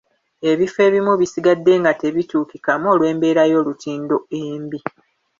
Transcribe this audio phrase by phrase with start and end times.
[0.51, 4.79] Ebifo ebimu bisigadde nga tebituukikamu olw'embeera y'olutindo embi.